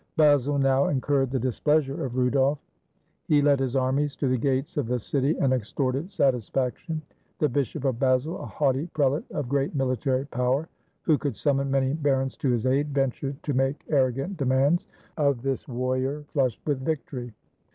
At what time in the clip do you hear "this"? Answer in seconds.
15.43-15.67